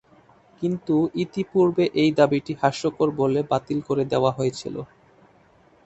কিন্তু 0.61 0.95
ইতিপূর্বে 1.23 1.83
এই 2.01 2.11
দাবিটি 2.19 2.53
হাস্যকর 2.61 3.07
বলে 3.19 3.39
বাতিল 3.51 3.79
করে 3.87 4.03
দেওয়া 4.11 4.31
হয়েছিল। 4.37 4.75